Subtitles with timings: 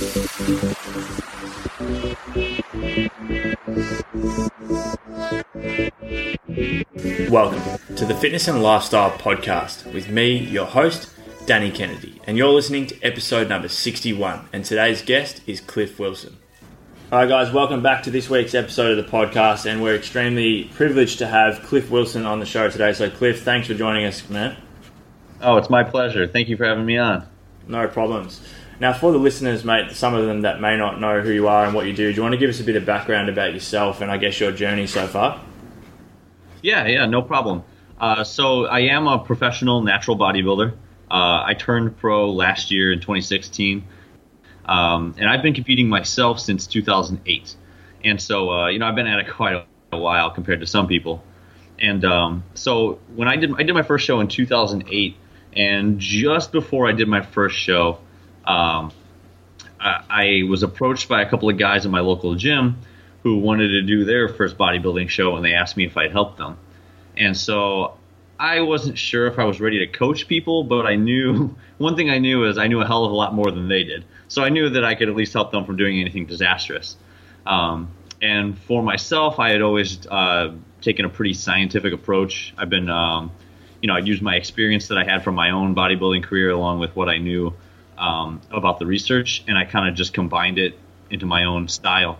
[0.00, 0.40] Welcome
[7.96, 12.86] to the Fitness and Lifestyle Podcast with me, your host, Danny Kennedy, and you're listening
[12.86, 14.48] to episode number 61.
[14.54, 16.38] And today's guest is Cliff Wilson.
[17.12, 20.64] All right, guys, welcome back to this week's episode of the podcast, and we're extremely
[20.72, 22.94] privileged to have Cliff Wilson on the show today.
[22.94, 24.56] So, Cliff, thanks for joining us, man.
[25.42, 26.26] Oh, it's my pleasure.
[26.26, 27.26] Thank you for having me on.
[27.68, 28.40] No problems.
[28.80, 31.66] Now, for the listeners, mate, some of them that may not know who you are
[31.66, 33.52] and what you do, do you want to give us a bit of background about
[33.52, 35.38] yourself and I guess your journey so far?
[36.62, 37.62] Yeah, yeah, no problem.
[38.00, 40.72] Uh, so I am a professional natural bodybuilder.
[41.10, 43.84] Uh, I turned pro last year in 2016,
[44.64, 47.54] um, and I've been competing myself since 2008.
[48.02, 50.86] And so, uh, you know, I've been at it quite a, while compared to some
[50.86, 51.22] people.
[51.78, 55.16] And um, so when I did, I did my first show in 2008,
[55.52, 57.98] and just before I did my first show,
[58.50, 58.92] um,
[59.78, 62.78] I, I was approached by a couple of guys in my local gym
[63.22, 66.36] who wanted to do their first bodybuilding show, and they asked me if I'd help
[66.36, 66.58] them.
[67.16, 67.98] And so
[68.38, 72.10] I wasn't sure if I was ready to coach people, but I knew one thing
[72.10, 74.04] I knew is I knew a hell of a lot more than they did.
[74.28, 76.96] So I knew that I could at least help them from doing anything disastrous.
[77.46, 77.90] Um,
[78.22, 82.54] and for myself, I had always uh, taken a pretty scientific approach.
[82.56, 83.32] I've been, um,
[83.80, 86.80] you know, I used my experience that I had from my own bodybuilding career along
[86.80, 87.54] with what I knew
[88.00, 90.76] um, about the research, and I kind of just combined it
[91.10, 92.18] into my own style.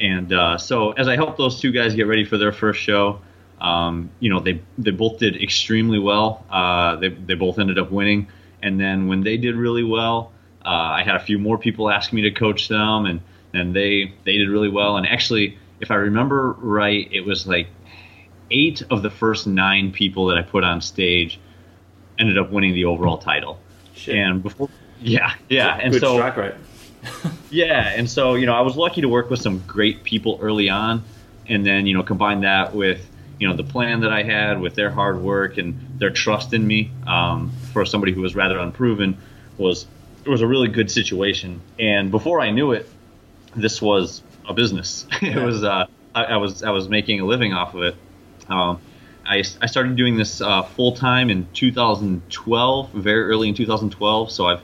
[0.00, 3.20] And uh, so as I helped those two guys get ready for their first show,
[3.60, 6.44] um, you know, they they both did extremely well.
[6.50, 8.28] Uh, they they both ended up winning.
[8.62, 10.32] And then when they did really well,
[10.64, 13.20] uh, I had a few more people ask me to coach them, and
[13.52, 14.96] and they they did really well.
[14.96, 17.68] And actually, if I remember right, it was like
[18.50, 21.40] eight of the first nine people that I put on stage
[22.18, 23.58] ended up winning the overall title.
[23.94, 24.16] Shit.
[24.16, 24.68] And before,
[25.02, 26.54] yeah, yeah, and so strike rate.
[27.50, 30.68] yeah, and so you know, I was lucky to work with some great people early
[30.68, 31.02] on,
[31.48, 33.06] and then you know, combine that with
[33.38, 36.66] you know the plan that I had with their hard work and their trust in
[36.66, 39.18] me um, for somebody who was rather unproven
[39.58, 39.86] was
[40.24, 41.60] it was a really good situation.
[41.78, 42.88] And before I knew it,
[43.56, 45.06] this was a business.
[45.22, 47.96] it was uh, I, I was I was making a living off of it.
[48.48, 48.80] Um,
[49.24, 54.32] I, I started doing this uh, full time in 2012, very early in 2012.
[54.32, 54.60] So I've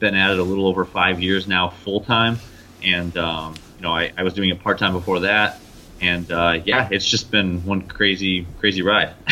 [0.00, 2.38] been at it a little over five years now, full time.
[2.82, 5.60] And um, you know, I, I was doing it part time before that.
[6.00, 9.14] And uh, yeah, it's just been one crazy, crazy ride.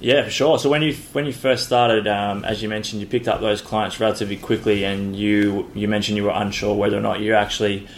[0.00, 0.58] Yeah, for sure.
[0.60, 3.60] So when you when you first started, um, as you mentioned, you picked up those
[3.60, 7.88] clients relatively quickly, and you you mentioned you were unsure whether or not you actually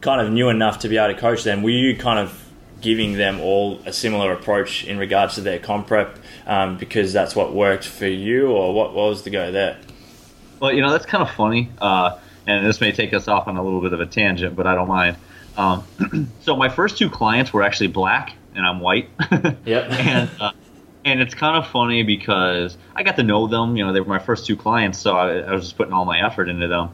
[0.00, 1.62] kind of knew enough to be able to coach them.
[1.62, 2.46] Were you kind of
[2.80, 7.34] giving them all a similar approach in regards to their comp prep um, because that's
[7.34, 9.76] what worked for you, or what, what was the go there?
[10.60, 11.70] Well, you know, that's kind of funny.
[11.80, 14.66] Uh, and this may take us off on a little bit of a tangent, but
[14.66, 15.16] I don't mind.
[15.56, 15.84] Um,
[16.40, 19.08] so my first two clients were actually black, and I'm white.
[19.64, 19.90] Yep.
[19.90, 20.52] and uh,
[21.04, 23.76] and it's kind of funny because I got to know them.
[23.76, 26.04] You know, they were my first two clients, so I, I was just putting all
[26.04, 26.90] my effort into them.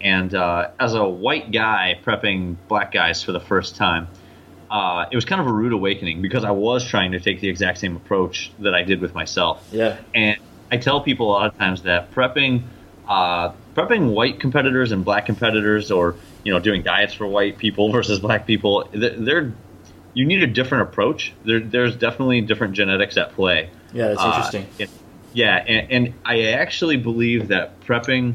[0.00, 4.08] And uh, as a white guy prepping black guys for the first time,
[4.70, 7.48] uh, it was kind of a rude awakening because I was trying to take the
[7.48, 9.66] exact same approach that I did with myself.
[9.72, 9.98] Yeah.
[10.14, 10.38] And
[10.70, 12.64] I tell people a lot of times that prepping,
[13.08, 17.90] uh, prepping white competitors and black competitors, or you know, doing diets for white people
[17.96, 19.52] versus black people, they're, they're
[20.14, 21.32] you need a different approach.
[21.44, 23.68] There, there's definitely different genetics at play.
[23.92, 24.66] Yeah, that's Uh, interesting.
[24.80, 24.90] and-
[25.32, 28.34] yeah, and, and I actually believe that prepping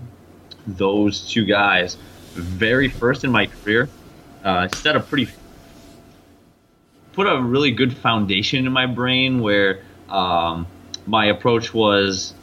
[0.68, 1.96] those two guys
[2.34, 3.88] very first in my career
[4.44, 5.30] uh, set a pretty
[7.14, 10.68] put a really good foundation in my brain where um,
[11.08, 12.34] my approach was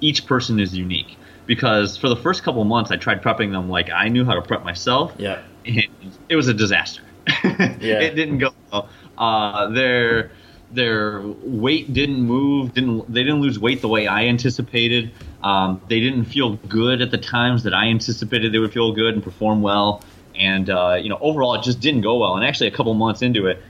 [0.00, 3.68] each person is unique because for the first couple of months I tried prepping them
[3.68, 5.42] like I knew how to prep myself yeah.
[5.66, 5.86] and
[6.28, 7.02] it was a disaster.
[7.44, 8.88] It didn't go well.
[9.16, 10.30] Uh, their
[10.74, 12.74] their weight didn't move.
[12.74, 15.12] Didn't they didn't lose weight the way I anticipated.
[15.42, 19.14] Um, they didn't feel good at the times that I anticipated they would feel good
[19.14, 20.02] and perform well.
[20.34, 22.36] And uh, you know, overall, it just didn't go well.
[22.36, 23.62] And actually, a couple months into it,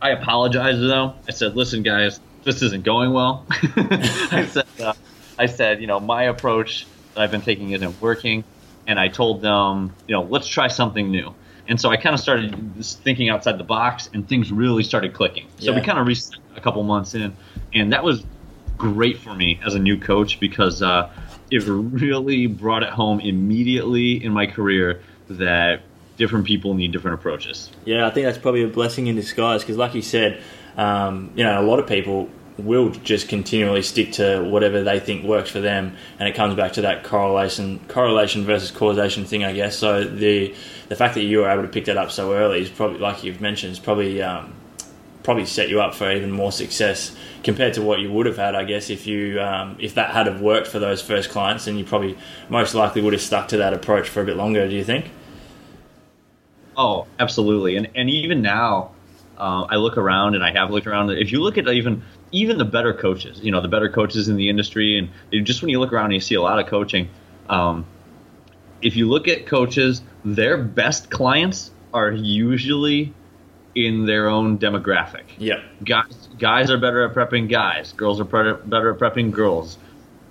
[0.00, 1.12] I apologized to them.
[1.28, 4.94] I said, "Listen, guys, this isn't going well." I said, uh,
[5.40, 8.44] "I said, you know, my approach that I've been taking isn't working."
[8.86, 11.34] And I told them, you know, let's try something new.
[11.68, 15.12] And so I kind of started just thinking outside the box, and things really started
[15.12, 15.46] clicking.
[15.58, 17.36] So we kind of reset a couple months in,
[17.72, 18.24] and that was
[18.76, 21.10] great for me as a new coach because uh,
[21.50, 25.82] it really brought it home immediately in my career that
[26.16, 27.70] different people need different approaches.
[27.84, 30.42] Yeah, I think that's probably a blessing in disguise because, like you said,
[30.76, 32.28] um, you know, a lot of people
[32.60, 36.72] will just continually stick to whatever they think works for them, and it comes back
[36.74, 39.76] to that correlation correlation versus causation thing, I guess.
[39.76, 40.54] So the
[40.88, 43.24] the fact that you were able to pick that up so early is probably, like
[43.24, 44.54] you've mentioned, is probably um,
[45.22, 48.54] probably set you up for even more success compared to what you would have had,
[48.54, 51.78] I guess, if you um, if that had have worked for those first clients, and
[51.78, 52.16] you probably
[52.48, 54.68] most likely would have stuck to that approach for a bit longer.
[54.68, 55.10] Do you think?
[56.76, 58.92] Oh, absolutely, and and even now,
[59.38, 61.10] uh, I look around and I have looked around.
[61.10, 64.36] If you look at even even the better coaches, you know, the better coaches in
[64.36, 67.08] the industry, and just when you look around and you see a lot of coaching,
[67.48, 67.86] um,
[68.82, 73.12] if you look at coaches, their best clients are usually
[73.74, 75.24] in their own demographic.
[75.38, 75.62] Yeah.
[75.84, 77.92] Guys, guys are better at prepping guys.
[77.92, 79.78] Girls are better, better at prepping girls.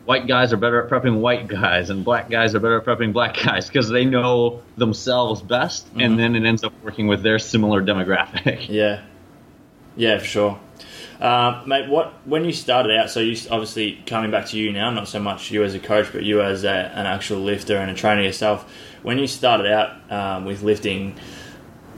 [0.06, 3.13] White guys are better at prepping white guys, and black guys are better at prepping
[3.13, 6.00] black guys because they know themselves best, mm-hmm.
[6.00, 8.68] and then it ends up working with their similar demographic.
[8.68, 9.04] Yeah.
[9.95, 10.60] Yeah, for sure.
[11.19, 13.10] Uh, mate, what when you started out?
[13.10, 16.13] So you obviously coming back to you now, not so much you as a coach,
[16.13, 18.71] but you as a, an actual lifter and a trainer yourself.
[19.04, 21.19] When you started out um, with lifting,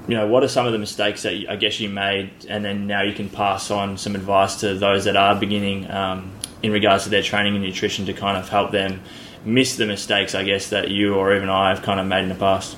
[0.08, 2.66] you know, what are some of the mistakes that you, I guess you made, and
[2.66, 6.32] then now you can pass on some advice to those that are beginning um,
[6.64, 9.02] in regards to their training and nutrition to kind of help them
[9.46, 12.30] miss the mistakes, I guess, that you or even I have kind of made in
[12.30, 12.76] the past.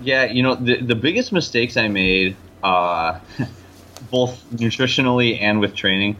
[0.00, 3.20] Yeah, you know, the the biggest mistakes I made, uh,
[4.12, 6.16] both nutritionally and with training,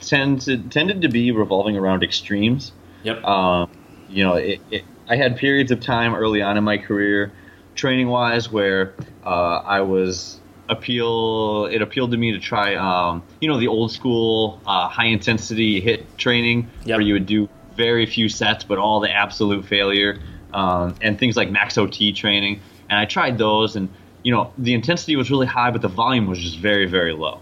[0.00, 2.72] tend to, tended to be revolving around extremes.
[3.04, 3.24] Yep.
[3.24, 3.70] Um,
[4.10, 7.32] you know, it, it, I had periods of time early on in my career
[7.76, 8.94] training wise where
[9.24, 13.92] uh, I was appeal it appealed to me to try um, you know the old
[13.92, 16.96] school uh, high intensity hit training yep.
[16.96, 20.18] where you would do very few sets but all the absolute failure
[20.52, 23.88] um, and things like Max-OT training and i tried those and
[24.26, 27.40] you know the intensity was really high but the volume was just very very low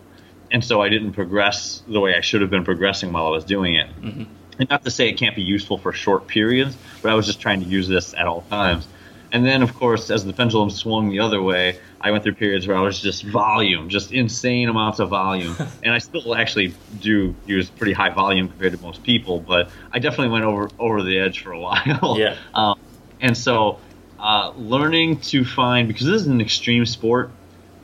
[0.50, 3.44] and so i didn't progress the way i should have been progressing while i was
[3.44, 4.24] doing it mm-hmm.
[4.58, 7.40] and not to say it can't be useful for short periods but i was just
[7.40, 8.86] trying to use this at all times
[9.34, 12.68] and then, of course, as the pendulum swung the other way, I went through periods
[12.68, 15.56] where I was just volume, just insane amounts of volume.
[15.82, 19.98] and I still actually do use pretty high volume compared to most people, but I
[19.98, 22.16] definitely went over over the edge for a while.
[22.16, 22.36] Yeah.
[22.54, 22.78] Um,
[23.20, 23.80] and so,
[24.24, 27.30] uh, learning to find because this is an extreme sport,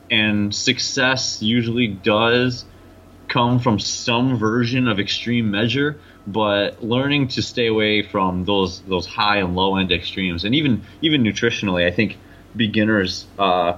[0.09, 2.65] and success usually does
[3.29, 5.97] come from some version of extreme measure
[6.27, 10.83] but learning to stay away from those those high and low end extremes, and even
[11.01, 12.17] even nutritionally, I think
[12.55, 13.77] beginners, uh,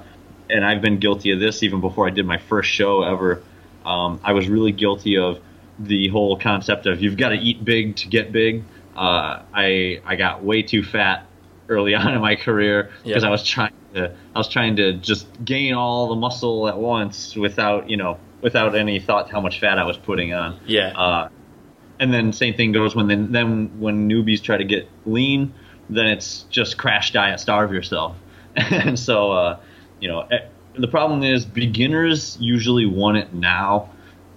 [0.49, 3.41] and I've been guilty of this even before I did my first show ever.
[3.85, 5.39] Um, I was really guilty of
[5.79, 8.63] the whole concept of you've got to eat big to get big.
[8.95, 11.25] Uh, I I got way too fat
[11.69, 13.23] early on in my career because.
[13.23, 17.35] I was trying to I was trying to just gain all the muscle at once
[17.35, 20.59] without you know without any thought how much fat I was putting on.
[20.65, 20.97] Yeah.
[20.97, 21.29] Uh,
[21.99, 25.53] and then same thing goes when then then when newbies try to get lean,
[25.89, 28.15] then it's just crash diet, starve yourself.
[28.55, 29.59] and so uh,
[29.99, 30.39] you know eh,
[30.75, 33.89] the problem is beginners usually want it now,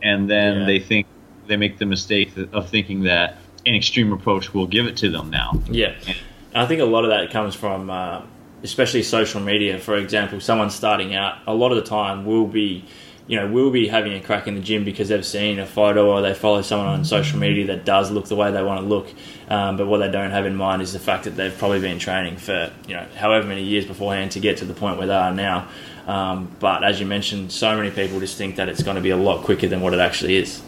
[0.03, 0.67] and then yeah.
[0.67, 1.07] they think
[1.47, 5.31] they make the mistake of thinking that an extreme approach will give it to them
[5.31, 5.61] now.
[5.69, 6.17] Yeah, and
[6.57, 7.91] I think a lot of that comes from.
[7.91, 8.23] Uh,
[8.63, 12.85] especially social media, for example, someone starting out, a lot of the time will be
[13.27, 16.13] you know, will be having a crack in the gym because they've seen a photo
[16.13, 18.87] or they follow someone on social media that does look the way they want to
[18.87, 19.09] look.
[19.49, 21.99] Um, but what they don't have in mind is the fact that they've probably been
[21.99, 25.15] training for, you know, however many years beforehand to get to the point where they
[25.15, 25.69] are now.
[26.07, 29.11] Um, but as you mentioned, so many people just think that it's going to be
[29.11, 30.63] a lot quicker than what it actually is.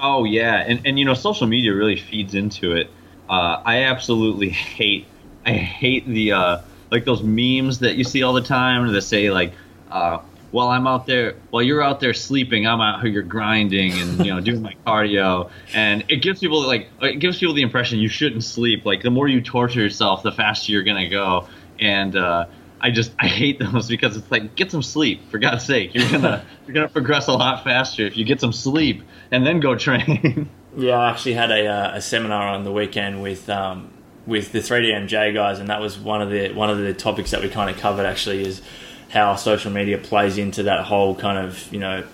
[0.00, 0.64] Oh, yeah.
[0.66, 2.90] And, and you know, social media really feeds into it.
[3.28, 5.06] Uh, I absolutely hate,
[5.46, 6.58] I hate the, uh,
[6.90, 9.54] like those memes that you see all the time that say, like,
[9.90, 10.18] uh,
[10.52, 14.32] while I'm out there, while you're out there sleeping, I'm out here grinding and you
[14.32, 18.08] know doing my cardio, and it gives people like it gives people the impression you
[18.08, 18.84] shouldn't sleep.
[18.84, 21.48] Like the more you torture yourself, the faster you're gonna go.
[21.80, 22.46] And uh,
[22.80, 25.94] I just I hate those because it's like get some sleep for God's sake.
[25.94, 29.58] You're gonna you're gonna progress a lot faster if you get some sleep and then
[29.60, 30.48] go train.
[30.76, 33.48] yeah, I actually had a, uh, a seminar on the weekend with.
[33.48, 33.90] Um,
[34.24, 37.42] with the 3DMJ guys, and that was one of the one of the topics that
[37.42, 38.06] we kind of covered.
[38.06, 38.62] Actually, is
[39.10, 42.04] how social media plays into that whole kind of you know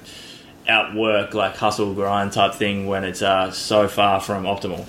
[0.69, 4.87] outwork like hustle grind type thing when it's uh, so far from optimal.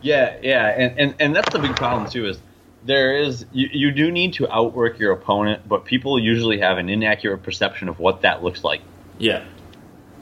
[0.00, 2.38] Yeah, yeah, and, and and that's the big problem too is
[2.84, 6.88] there is you, you do need to outwork your opponent, but people usually have an
[6.88, 8.80] inaccurate perception of what that looks like.
[9.18, 9.44] Yeah,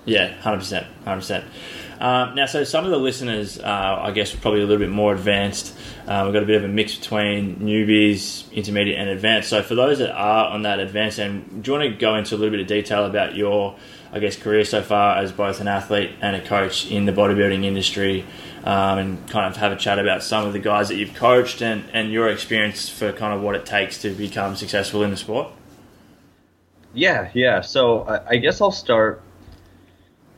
[0.04, 1.45] yeah, hundred percent, hundred percent.
[2.00, 4.91] Um, now, so some of the listeners, uh, I guess, are probably a little bit
[4.91, 5.75] more advanced.
[6.07, 9.49] Uh, we've got a bit of a mix between newbies, intermediate, and advanced.
[9.49, 12.35] So, for those that are on that advanced end, do you want to go into
[12.35, 13.76] a little bit of detail about your,
[14.12, 17.65] I guess, career so far as both an athlete and a coach in the bodybuilding
[17.65, 18.25] industry,
[18.65, 21.62] um, and kind of have a chat about some of the guys that you've coached
[21.62, 25.17] and, and your experience for kind of what it takes to become successful in the
[25.17, 25.49] sport?
[26.93, 27.61] Yeah, yeah.
[27.61, 29.23] So I, I guess I'll start.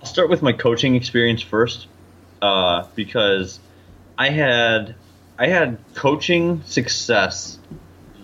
[0.01, 1.87] I'll start with my coaching experience first,
[2.41, 3.59] uh, because
[4.17, 4.95] I had
[5.39, 7.59] I had coaching success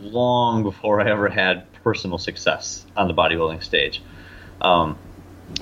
[0.00, 4.02] long before I ever had personal success on the bodybuilding stage.
[4.60, 4.98] Um,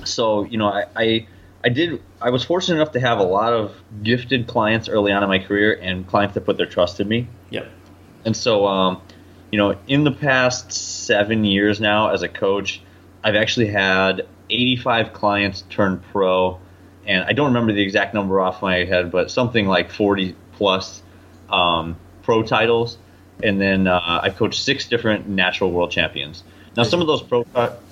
[0.03, 1.27] so you know, I, I
[1.63, 2.01] I did.
[2.21, 5.39] I was fortunate enough to have a lot of gifted clients early on in my
[5.39, 7.27] career, and clients that put their trust in me.
[7.49, 7.69] Yep.
[8.25, 9.01] And so, um,
[9.51, 12.81] you know, in the past seven years now as a coach,
[13.23, 16.59] I've actually had 85 clients turn pro,
[17.05, 21.01] and I don't remember the exact number off my head, but something like 40 plus
[21.49, 22.97] um, pro titles.
[23.41, 26.43] And then uh, I've coached six different natural world champions.
[26.77, 27.45] Now, some of those pro,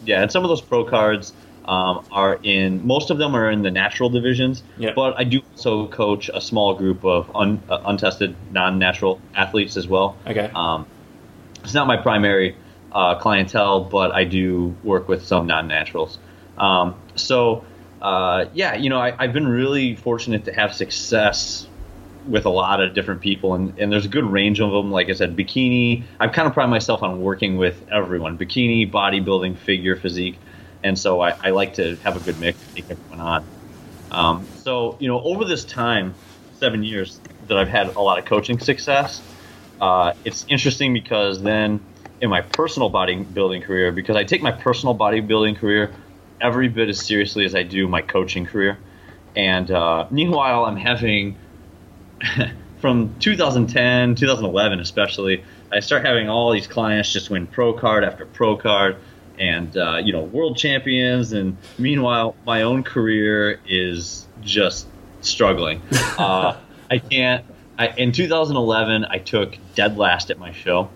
[0.06, 1.34] yeah, and some of those pro cards
[1.66, 2.86] um, are in.
[2.86, 4.96] Most of them are in the natural divisions, Yep.
[4.96, 9.88] but I do also coach a small group of un, uh, untested, non-natural athletes as
[9.88, 10.16] well.
[10.26, 10.50] Okay.
[10.56, 10.86] Um,
[11.64, 12.56] it's not my primary
[12.92, 16.18] uh, clientele, but I do work with some non-naturals.
[16.58, 17.66] Um, so,
[18.02, 21.68] uh, yeah, you know, I, I've been really fortunate to have success
[22.28, 24.92] with a lot of different people, and, and there's a good range of them.
[24.92, 26.06] Like I said, bikini.
[26.20, 30.40] I've kind of pride myself on working with everyone: bikini, bodybuilding, figure, physique,
[30.84, 33.46] and so I, I like to have a good mix, take everyone on.
[34.12, 36.16] Um, so, you know, over this time,
[36.52, 39.24] seven years that I've had a lot of coaching success,
[39.80, 41.86] uh, it's interesting because then
[42.20, 45.96] in my personal bodybuilding career, because I take my personal bodybuilding career
[46.42, 48.78] every bit as seriously as I do my coaching career.
[49.36, 51.38] And uh, meanwhile, I'm having,
[52.82, 58.26] from 2010, 2011 especially, I start having all these clients just win pro card after
[58.26, 58.98] pro card
[59.40, 61.32] and, uh, you know, world champions.
[61.32, 64.88] And meanwhile, my own career is just
[65.22, 65.82] struggling.
[66.18, 66.56] Uh,
[66.92, 67.44] I can't.
[67.80, 70.90] I, in 2011, I took dead last at my show.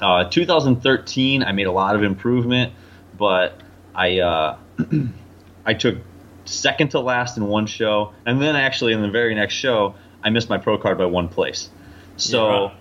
[0.00, 2.72] Uh, 2013, I made a lot of improvement,
[3.18, 3.61] but
[3.94, 4.58] I uh,
[5.66, 5.98] I took
[6.44, 10.30] second to last in one show, and then actually in the very next show, I
[10.30, 11.70] missed my pro card by one place.
[12.16, 12.66] So.
[12.66, 12.74] Yeah.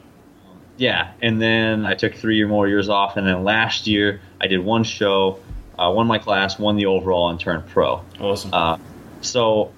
[0.77, 4.47] Yeah, and then I took three or more years off, and then last year I
[4.47, 5.39] did one show,
[5.77, 8.01] uh, won my class, won the overall, and turned pro.
[8.19, 8.51] Awesome.
[8.51, 8.77] Uh,
[9.19, 9.73] so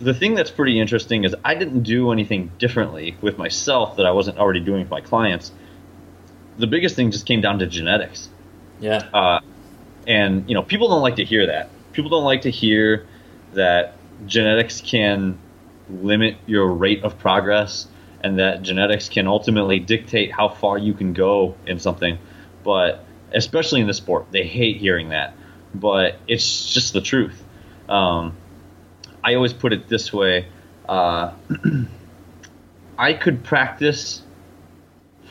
[0.00, 4.10] the thing that's pretty interesting is I didn't do anything differently with myself that I
[4.10, 5.52] wasn't already doing with my clients.
[6.58, 8.28] The biggest thing just came down to genetics.
[8.80, 9.08] yeah.
[9.14, 9.40] Uh,
[10.10, 11.70] and you know, people don't like to hear that.
[11.92, 13.06] People don't like to hear
[13.52, 13.94] that
[14.26, 15.38] genetics can
[15.88, 17.86] limit your rate of progress
[18.20, 22.18] and that genetics can ultimately dictate how far you can go in something.
[22.64, 25.32] But especially in the sport, they hate hearing that.
[25.74, 27.40] But it's just the truth.
[27.88, 28.36] Um,
[29.22, 30.46] I always put it this way:
[30.88, 31.32] uh,
[32.98, 34.22] I could practice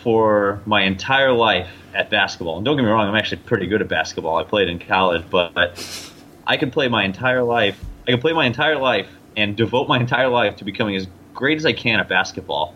[0.03, 2.57] for my entire life at basketball.
[2.57, 4.37] And don't get me wrong, I'm actually pretty good at basketball.
[4.37, 5.53] I played in college, but
[6.47, 7.83] I could play my entire life.
[8.07, 11.57] I could play my entire life and devote my entire life to becoming as great
[11.57, 12.75] as I can at basketball.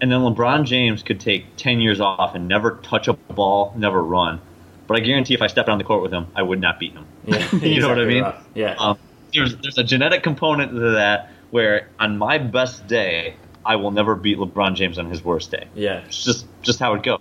[0.00, 4.02] And then LeBron James could take 10 years off and never touch a ball, never
[4.02, 4.40] run.
[4.86, 6.92] But I guarantee if I stepped on the court with him, I would not beat
[6.94, 7.06] him.
[7.24, 7.54] Yeah.
[7.62, 8.22] you know what I mean?
[8.22, 8.34] right.
[8.54, 8.74] Yeah.
[8.78, 8.98] Um,
[9.32, 14.14] there's there's a genetic component to that where on my best day, I will never
[14.14, 15.66] beat LeBron James on his worst day.
[15.74, 16.04] yeah.
[16.06, 17.20] It's just just how it goes.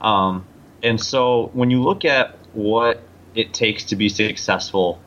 [0.00, 0.46] Um,
[0.82, 3.02] and so when you look at what
[3.34, 5.00] it takes to be successful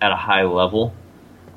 [0.00, 0.92] at a high level,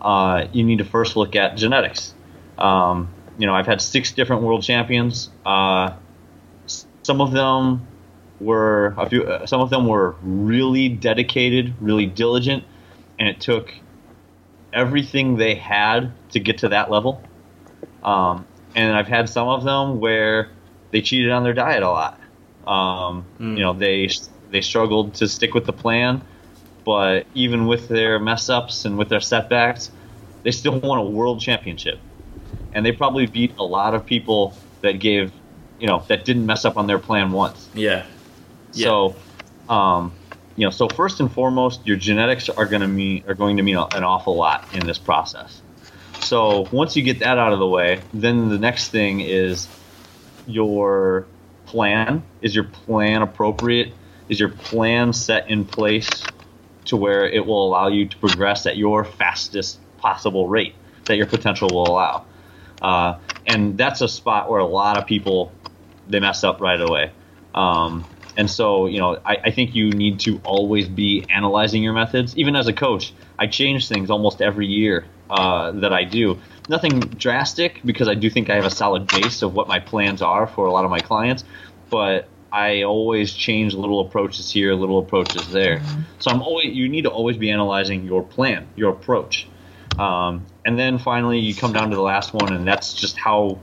[0.01, 2.13] uh, you need to first look at genetics.
[2.57, 5.29] Um, you know, I've had six different world champions.
[5.45, 5.95] Uh,
[7.03, 7.87] some of them
[8.39, 9.23] were a few.
[9.23, 12.63] Uh, some of them were really dedicated, really diligent,
[13.19, 13.73] and it took
[14.71, 17.21] everything they had to get to that level.
[18.03, 20.49] Um, and I've had some of them where
[20.91, 22.19] they cheated on their diet a lot.
[22.65, 23.57] Um, Mm.
[23.57, 24.09] You know, they
[24.51, 26.21] they struggled to stick with the plan,
[26.85, 29.91] but even with their mess ups and with their setbacks,
[30.43, 31.99] they still won a world championship.
[32.73, 35.31] And they probably beat a lot of people that gave,
[35.79, 37.69] you know, that didn't mess up on their plan once.
[37.73, 38.05] Yeah.
[38.73, 38.85] Yeah.
[38.85, 39.15] So,
[39.69, 40.13] um,
[40.55, 43.63] you know, so first and foremost, your genetics are going to mean are going to
[43.63, 45.62] mean an awful lot in this process.
[46.33, 49.67] So once you get that out of the way, then the next thing is
[50.47, 51.27] your
[51.67, 52.23] plan.
[52.41, 53.93] Is your plan appropriate?
[54.29, 56.09] Is your plan set in place
[56.85, 60.73] to where it will allow you to progress at your fastest possible rate
[61.05, 62.25] that your potential will allow.
[62.81, 65.51] Uh, and that's a spot where a lot of people
[66.07, 67.11] they mess up right away.
[67.53, 68.05] Um,
[68.37, 72.35] and so, you know, I, I, think you need to always be analyzing your methods.
[72.35, 76.39] Even as a coach, I change things almost every year uh, that I do.
[76.67, 80.21] Nothing drastic because I do think I have a solid base of what my plans
[80.21, 81.43] are for a lot of my clients,
[81.89, 85.79] but I always change little approaches here, little approaches there.
[85.79, 86.01] Mm-hmm.
[86.19, 89.47] So I'm always you need to always be analyzing your plan, your approach.
[89.97, 93.59] Um, and then finally, you come down to the last one, and that's just how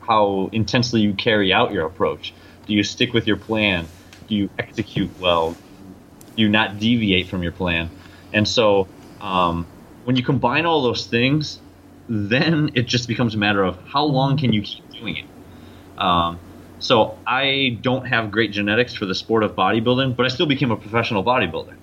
[0.00, 2.32] how intensely you carry out your approach.
[2.66, 3.86] Do you stick with your plan?
[4.28, 5.52] Do you execute well?
[6.34, 7.90] Do you not deviate from your plan?
[8.32, 8.88] And so,
[9.20, 9.66] um,
[10.04, 11.60] when you combine all those things,
[12.08, 16.00] then it just becomes a matter of how long can you keep doing it.
[16.00, 16.38] Um,
[16.78, 20.70] so I don't have great genetics for the sport of bodybuilding, but I still became
[20.70, 21.74] a professional bodybuilder.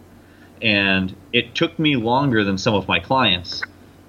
[0.61, 3.63] And it took me longer than some of my clients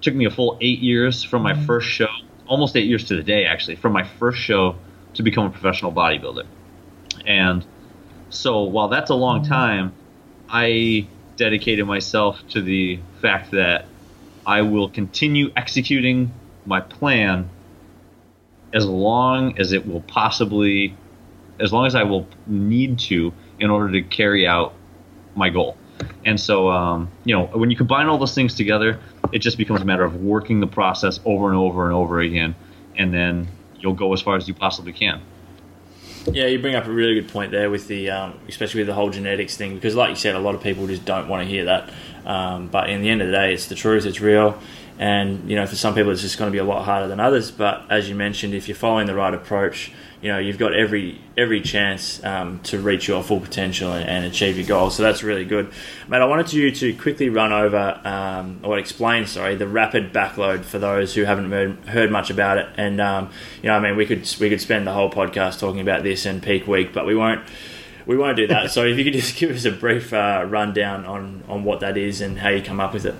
[0.04, 1.64] took me a full eight years from my mm-hmm.
[1.64, 2.08] first show,
[2.46, 4.76] almost eight years to the day actually, from my first show
[5.14, 6.44] to become a professional bodybuilder.
[7.26, 7.64] And
[8.34, 9.52] so while that's a long mm-hmm.
[9.52, 9.92] time,
[10.48, 13.86] I dedicated myself to the fact that
[14.46, 16.32] I will continue executing
[16.66, 17.48] my plan
[18.72, 20.96] as long as it will possibly,
[21.60, 24.74] as long as I will need to in order to carry out
[25.34, 25.76] my goal.
[26.24, 28.98] And so, um, you know, when you combine all those things together,
[29.32, 32.54] it just becomes a matter of working the process over and over and over again,
[32.96, 33.48] and then
[33.78, 35.22] you'll go as far as you possibly can.
[36.26, 38.94] Yeah, you bring up a really good point there with the, um, especially with the
[38.94, 41.48] whole genetics thing, because like you said, a lot of people just don't want to
[41.48, 41.90] hear that.
[42.24, 44.58] Um, but in the end of the day, it's the truth, it's real,
[44.98, 47.20] and you know, for some people, it's just going to be a lot harder than
[47.20, 47.50] others.
[47.50, 49.92] But as you mentioned, if you're following the right approach,
[50.24, 54.24] you know you've got every every chance um, to reach your full potential and, and,
[54.24, 54.96] achieve your goals.
[54.96, 55.70] So that's really good,
[56.08, 56.22] mate.
[56.22, 60.78] I wanted you to quickly run over um, or explain, sorry, the rapid backload for
[60.78, 62.66] those who haven't heard, heard much about it.
[62.78, 63.30] And um,
[63.62, 66.24] you know, I mean, we could we could spend the whole podcast talking about this
[66.24, 67.46] and peak week, but we won't.
[68.06, 68.70] We won't do that.
[68.70, 71.96] so if you could just give us a brief uh, rundown on, on what that
[71.96, 73.14] is and how you come up with it.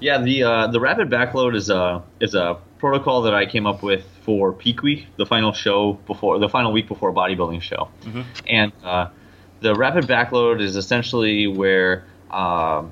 [0.00, 3.82] Yeah, the uh, the rapid backload is a is a protocol that I came up
[3.82, 7.90] with for Peak Week, the final show before the final week before a bodybuilding show,
[8.02, 8.22] mm-hmm.
[8.48, 9.10] and uh,
[9.60, 12.82] the rapid backload is essentially where uh,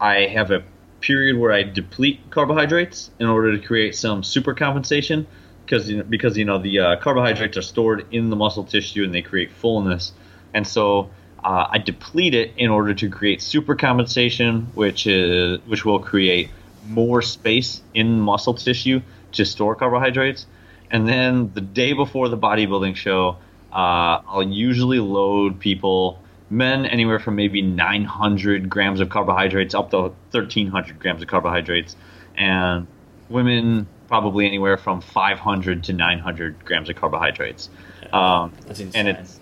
[0.00, 0.62] I have a
[1.00, 5.26] period where I deplete carbohydrates in order to create some super compensation
[5.64, 9.02] because you know, because you know the uh, carbohydrates are stored in the muscle tissue
[9.02, 10.12] and they create fullness,
[10.54, 11.10] and so.
[11.44, 16.50] Uh, I deplete it in order to create super compensation, which is which will create
[16.86, 19.00] more space in muscle tissue
[19.32, 20.46] to store carbohydrates.
[20.90, 23.38] And then the day before the bodybuilding show,
[23.72, 30.12] uh, I'll usually load people, men anywhere from maybe 900 grams of carbohydrates up to
[30.32, 31.96] 1300 grams of carbohydrates,
[32.36, 32.86] and
[33.30, 37.70] women probably anywhere from 500 to 900 grams of carbohydrates.
[38.12, 39.06] Um, That's insane.
[39.06, 39.40] And it's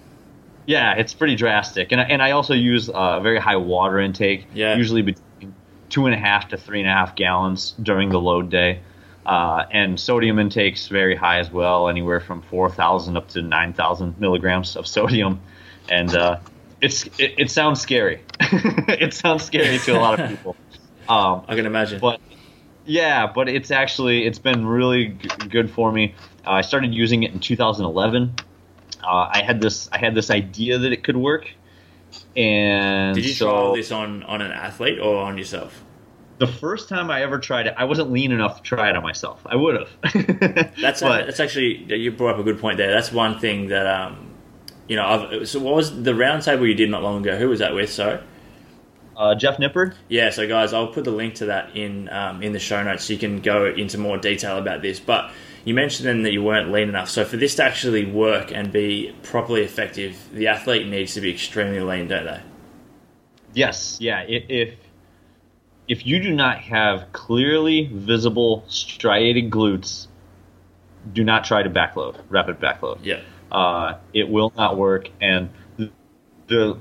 [0.67, 1.91] yeah, it's pretty drastic.
[1.91, 4.77] And and I also use a very high water intake, yeah.
[4.77, 5.55] usually between
[5.89, 8.81] two and a half to three and a half gallons during the load day.
[9.27, 14.77] Uh, and sodium intake's very high as well, anywhere from 4,000 up to 9,000 milligrams
[14.77, 15.41] of sodium.
[15.89, 16.39] And uh,
[16.81, 18.23] it's it, it, sounds scary.
[18.41, 20.57] it sounds scary to a lot of people.
[21.09, 21.99] Um, I can imagine.
[21.99, 22.21] But
[22.85, 26.15] yeah, but it's actually it's been really g- good for me.
[26.47, 28.33] Uh, I started using it in 2011.
[29.03, 31.51] Uh, I had this I had this idea that it could work.
[32.37, 35.83] And did you so, trial this on on an athlete or on yourself?
[36.41, 39.03] The first time I ever tried it, I wasn't lean enough to try it on
[39.03, 39.43] myself.
[39.45, 40.75] I would have.
[40.81, 42.91] that's but, that's actually you brought up a good point there.
[42.91, 44.31] That's one thing that um,
[44.89, 45.05] you know.
[45.05, 47.37] I've, so what was the roundtable you did not long ago?
[47.37, 47.93] Who was that with?
[47.93, 48.21] Sorry.
[49.15, 49.95] Uh, Jeff Nippard.
[50.09, 53.05] Yeah, so guys, I'll put the link to that in um, in the show notes
[53.05, 54.99] so you can go into more detail about this.
[54.99, 55.31] But
[55.67, 57.11] you mentioned then that you weren't lean enough.
[57.11, 61.31] So for this to actually work and be properly effective, the athlete needs to be
[61.31, 62.41] extremely lean, don't they?
[63.53, 63.99] Yes.
[64.01, 64.23] Yeah.
[64.27, 64.77] If
[65.91, 70.07] if you do not have clearly visible striated glutes,
[71.13, 73.01] do not try to backload, rapid backload.
[73.03, 73.21] Yeah.
[73.51, 75.51] Uh, it will not work, and
[76.47, 76.79] the,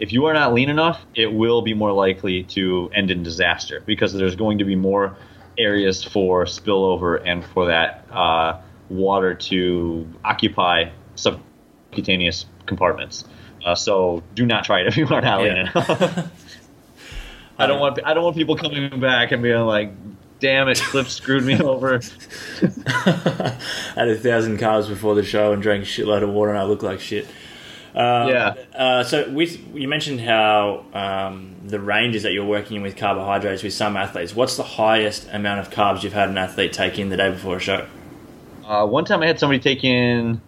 [0.00, 3.84] if you are not lean enough, it will be more likely to end in disaster
[3.86, 5.16] because there's going to be more
[5.56, 13.24] areas for spillover and for that uh, water to occupy subcutaneous compartments.
[13.64, 15.54] Uh, so do not try it if you are not yeah.
[15.54, 16.32] lean enough.
[17.60, 19.92] I don't want I don't want people coming back and being like,
[20.40, 22.00] "Damn it, Cliff screwed me over."
[22.86, 23.56] I
[23.94, 26.64] had a thousand carbs before the show and drank a shitload of water, and I
[26.64, 27.26] look like shit.
[27.94, 28.54] Um, Yeah.
[28.74, 33.62] Uh, so with you mentioned how um, the ranges that you're working in with carbohydrates
[33.62, 34.34] with some athletes.
[34.34, 37.56] What's the highest amount of carbs you've had an athlete take in the day before
[37.56, 37.86] a show?
[38.64, 40.40] Uh, one time I had somebody take in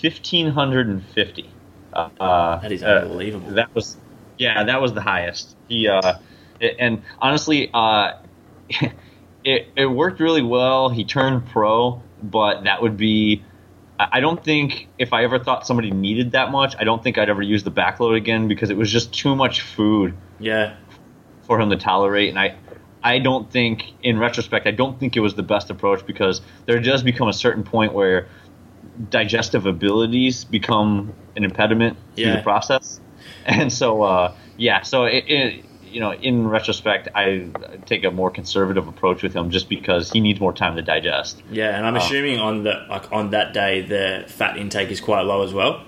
[0.00, 1.50] 1,550.
[1.92, 3.50] Uh, That is uh, unbelievable.
[3.52, 3.96] that was,
[4.38, 5.56] yeah, that was the highest.
[5.68, 6.18] He, uh,
[6.60, 8.14] it- and honestly, uh,
[9.44, 10.88] it, it worked really well.
[10.88, 13.44] He turned pro, but that would be,
[13.98, 17.28] I don't think if I ever thought somebody needed that much, I don't think I'd
[17.28, 20.76] ever use the backload again because it was just too much food yeah.
[21.42, 22.30] for him to tolerate.
[22.30, 22.56] And I,
[23.02, 26.80] I don't think, in retrospect, I don't think it was the best approach because there
[26.80, 28.28] does become a certain point where
[29.10, 33.00] digestive abilities become an impediment to the process.
[33.46, 37.48] And so, uh, yeah, so it, it, you know, in retrospect, I
[37.86, 41.42] take a more conservative approach with him just because he needs more time to digest.
[41.50, 41.98] Yeah, and I'm Oh.
[41.98, 45.82] assuming on the like on that day the fat intake is quite low as well.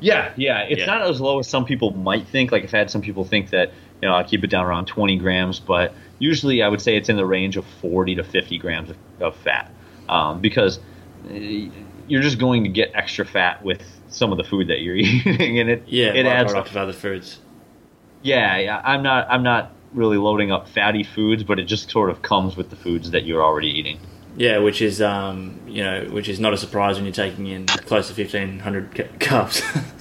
[0.00, 0.60] Yeah, yeah.
[0.68, 0.86] It's Yeah.
[0.86, 2.52] not as low as some people might think.
[2.52, 5.16] Like I've had some people think that you know I keep it down around 20
[5.16, 8.90] grams, but usually I would say it's in the range of 40 to 50 grams
[8.90, 9.70] of, of fat
[10.08, 10.78] um, because
[11.30, 11.34] uh,
[12.08, 13.82] you're just going to get extra fat with
[14.16, 16.52] some of the food that you're eating, and it Yeah, it adds.
[16.54, 17.38] up of other foods.
[18.22, 18.80] Yeah, yeah.
[18.84, 22.56] I'm not I'm not really loading up fatty foods, but it just sort of comes
[22.56, 24.00] with the foods that you're already eating.
[24.36, 27.66] Yeah, which is um, you know, which is not a surprise when you're taking in
[27.66, 29.62] close to fifteen hundred carbs.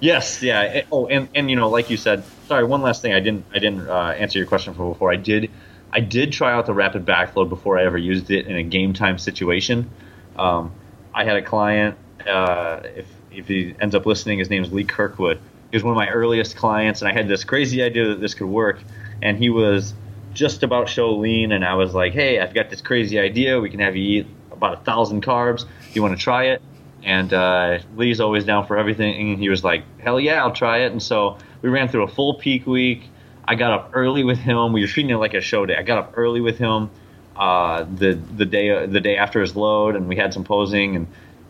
[0.00, 0.60] Yes, yeah.
[0.62, 2.64] Eh, Oh, and, and you know, like you said, sorry.
[2.64, 5.12] One last thing, I didn't I didn't uh, answer your question from before.
[5.12, 5.48] I did
[5.92, 8.94] I did try out the rapid backload before I ever used it in a game
[8.94, 9.90] time situation.
[10.34, 10.72] Um,
[11.14, 11.96] I had a client.
[12.26, 15.40] Uh, if if he ends up listening, his name is Lee Kirkwood.
[15.70, 18.34] He was one of my earliest clients, and I had this crazy idea that this
[18.34, 18.80] could work.
[19.22, 19.94] And he was
[20.34, 23.60] just about show lean, and I was like, "Hey, I've got this crazy idea.
[23.60, 25.60] We can have you eat about a thousand carbs.
[25.60, 26.62] Do you want to try it?"
[27.04, 29.32] And uh, Lee's always down for everything.
[29.32, 32.08] And he was like, "Hell yeah, I'll try it." And so we ran through a
[32.08, 33.08] full peak week.
[33.44, 34.72] I got up early with him.
[34.72, 35.76] We were treating it like a show day.
[35.76, 36.90] I got up early with him
[37.36, 40.96] uh, the the day the day after his load, and we had some posing.
[40.96, 41.06] And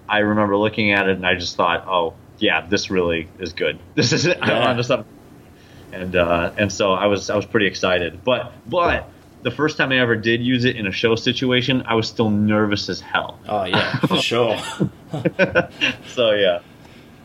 [0.08, 3.78] I remember looking at it, and I just thought, "Oh yeah, this really is good.
[3.94, 4.38] This is it.
[4.40, 5.06] I'm onto something."
[5.92, 8.24] And uh, and so I was I was pretty excited.
[8.24, 9.10] But but
[9.42, 12.30] the first time I ever did use it in a show situation, I was still
[12.30, 13.40] nervous as hell.
[13.48, 14.56] oh yeah, for sure.
[16.08, 16.60] So yeah.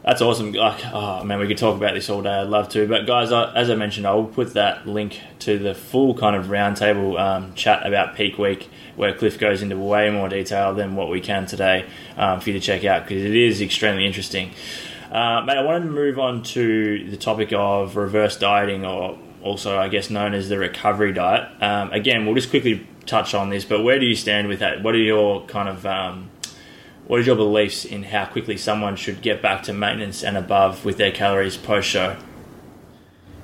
[0.08, 0.54] That's awesome.
[0.54, 2.30] Like, oh man, we could talk about this all day.
[2.30, 2.88] I'd love to.
[2.88, 6.34] But guys, I, as I mentioned, I will put that link to the full kind
[6.34, 10.96] of roundtable um, chat about peak week, where Cliff goes into way more detail than
[10.96, 14.52] what we can today um, for you to check out because it is extremely interesting.
[15.12, 19.78] Uh, mate, I wanted to move on to the topic of reverse dieting, or also
[19.78, 21.52] I guess known as the recovery diet.
[21.62, 24.82] Um, again, we'll just quickly touch on this, but where do you stand with that?
[24.84, 26.30] What are your kind of um,
[27.08, 30.84] what is your beliefs in how quickly someone should get back to maintenance and above
[30.86, 32.16] with their calories post show?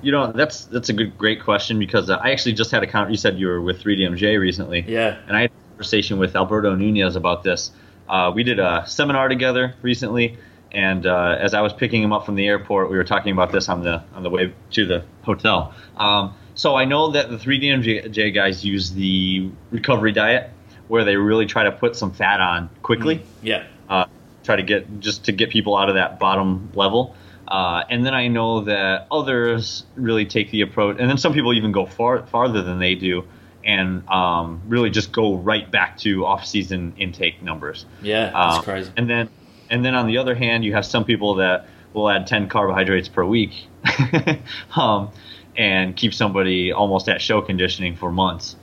[0.02, 2.88] You know, that's that's a good, great question because uh, I actually just had a
[2.88, 3.10] con.
[3.10, 5.17] You said you were with 3DMJ recently, Yeah.
[5.28, 7.71] and I had a conversation with Alberto Nunez about this.
[8.10, 10.38] Uh, we did a seminar together recently,
[10.73, 13.54] and uh, as I was picking him up from the airport, we were talking about
[13.54, 15.73] this on the on the way to the hotel.
[15.95, 20.49] Um, so I know that the 3DMJ guys use the recovery diet,
[20.88, 23.63] where they really try to put some fat on quickly Yeah.
[23.89, 24.06] uh,
[24.43, 27.15] try to get just to get people out of that bottom level.
[27.48, 31.54] Uh, and then I know that others really take the approach, and then some people
[31.54, 33.26] even go far farther than they do,
[33.65, 37.86] and um, really just go right back to off-season intake numbers.
[38.02, 38.32] Yeah.
[38.32, 38.91] That's Um, crazy.
[38.98, 39.30] And then,
[39.69, 43.08] and then on the other hand, you have some people that will add 10 carbohydrates
[43.10, 43.52] per week,
[44.76, 45.12] um,
[45.56, 48.56] and keep somebody almost at show conditioning for months.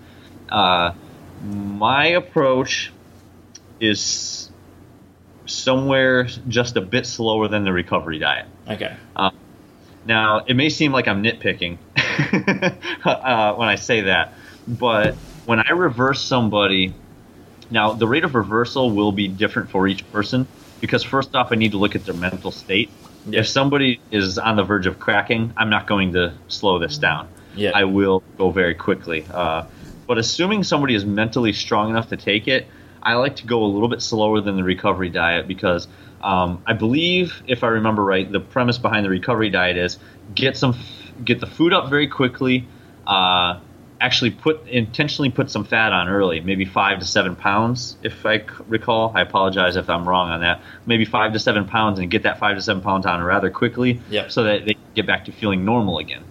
[0.49, 0.93] Uh,
[1.43, 2.93] my approach
[3.81, 4.51] is
[5.47, 8.47] somewhere just a bit slower than the recovery diet.
[8.69, 8.97] Okay.
[10.07, 11.79] Now, it may seem like I'm nitpicking
[13.05, 14.33] uh, when I say that,
[14.67, 16.95] but when I reverse somebody,
[17.71, 20.47] now the rate of reversal will be different for each person
[20.81, 22.91] because first off, I need to look at their mental state.
[23.27, 23.41] Yeah.
[23.41, 27.29] If somebody is on the verge of cracking, I'm not going to slow this down.
[27.55, 27.73] Yeah.
[27.75, 29.27] I will go very quickly.
[29.31, 29.65] Uh,
[30.11, 32.67] but assuming somebody is mentally strong enough to take it,
[33.01, 35.87] I like to go a little bit slower than the recovery diet because
[36.21, 39.99] um, I believe, if I remember right, the premise behind the recovery diet is
[40.35, 40.77] get some,
[41.25, 42.67] get the food up very quickly.
[43.07, 43.61] Uh,
[44.01, 48.39] actually, put intentionally put some fat on early, maybe five to seven pounds, if I
[48.39, 49.13] c- recall.
[49.15, 50.61] I apologize if I'm wrong on that.
[50.87, 54.01] Maybe five to seven pounds, and get that five to seven pounds on rather quickly,
[54.11, 54.33] Yep.
[54.33, 56.25] so that they get back to feeling normal again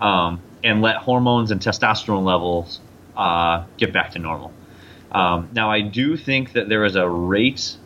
[0.00, 2.80] um, and let hormones and testosterone levels
[3.16, 4.52] uh, get back to normal.
[5.10, 7.76] Um, now, I do think that there is a rate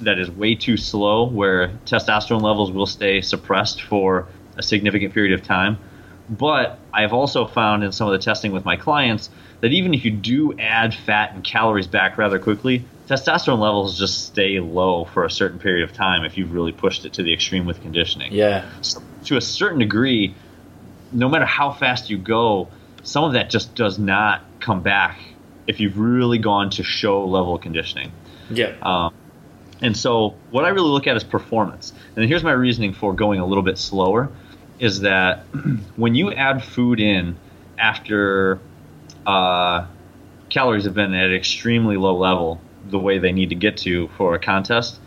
[0.00, 5.38] that is way too slow, where testosterone levels will stay suppressed for a significant period
[5.38, 5.78] of time.
[6.28, 10.04] But I've also found in some of the testing with my clients that even if
[10.04, 15.24] you do add fat and calories back rather quickly, testosterone levels just stay low for
[15.24, 18.32] a certain period of time if you've really pushed it to the extreme with conditioning.
[18.32, 18.68] Yeah.
[18.80, 20.34] So to a certain degree,
[21.12, 22.68] no matter how fast you go,
[23.02, 25.18] some of that just does not come back
[25.66, 28.12] if you've really gone to show level conditioning.
[28.50, 28.74] Yeah.
[28.82, 29.14] Um,
[29.80, 31.92] and so, what I really look at is performance.
[32.14, 34.30] And here's my reasoning for going a little bit slower
[34.78, 35.40] is that
[35.96, 37.36] when you add food in
[37.78, 38.60] after
[39.26, 39.86] uh,
[40.50, 44.08] calories have been at an extremely low level, the way they need to get to
[44.16, 45.00] for a contest.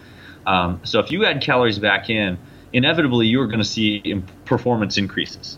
[0.46, 2.38] Um, so, if you add calories back in,
[2.74, 5.58] inevitably you are going to see performance increases.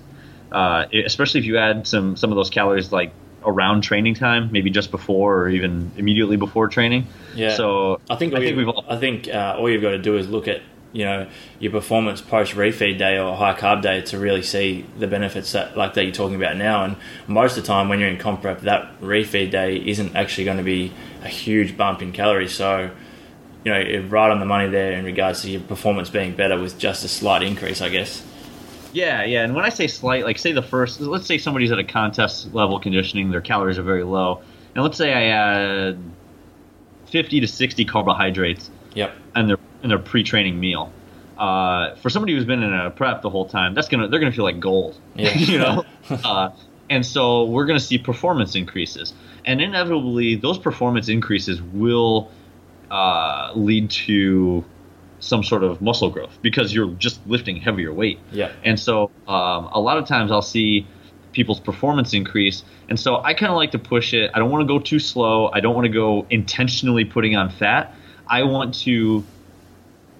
[0.52, 3.12] Uh, especially if you add some some of those calories like
[3.44, 7.08] around training time, maybe just before or even immediately before training.
[7.36, 7.56] Yeah.
[7.56, 10.18] So I think I think we've all, I think uh, all you've got to do
[10.18, 10.62] is look at
[10.94, 11.28] you know
[11.60, 15.78] your performance post refeed day or high carb day to really see the benefits that
[15.78, 16.84] like that you're talking about now.
[16.84, 16.96] And
[17.28, 20.58] most of the time when you're in comp prep, that refeed day isn't actually going
[20.58, 22.54] to be a huge bump in calories.
[22.54, 22.92] So
[23.64, 26.78] you know right on the money there in regards to your performance being better with
[26.78, 28.24] just a slight increase, I guess.
[28.94, 29.44] Yeah, yeah.
[29.44, 32.54] And when I say slight, like say the first, let's say somebody's at a contest
[32.54, 34.42] level conditioning, their calories are very low,
[34.76, 35.98] and let's say I add
[37.08, 39.14] 50 to 60 carbohydrates Yep.
[39.36, 40.92] and their in their pre-training meal.
[41.38, 44.32] Uh, for somebody who's been in a prep the whole time, that's gonna they're gonna
[44.32, 45.00] feel like gold.
[45.16, 45.34] Yeah.
[45.36, 45.86] you know.
[46.10, 46.50] uh,
[46.90, 49.14] and so we're gonna see performance increases,
[49.46, 52.32] and inevitably those performance increases will
[52.90, 54.64] uh, lead to
[55.20, 58.20] some sort of muscle growth because you're just lifting heavier weight.
[58.32, 58.52] Yeah.
[58.64, 60.88] And so um, a lot of times I'll see
[61.32, 62.64] people's performance increase.
[62.90, 64.32] And so I kind of like to push it.
[64.34, 65.50] I don't want to go too slow.
[65.52, 67.96] I don't want to go intentionally putting on fat.
[68.28, 69.24] I want to